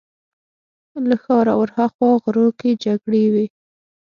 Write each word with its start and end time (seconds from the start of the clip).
له 1.09 1.15
ښاره 1.23 1.53
ورهاخوا 1.59 2.09
غرو 2.23 2.47
کې 2.59 2.71
جګړې 2.83 3.25
وې. 3.33 3.45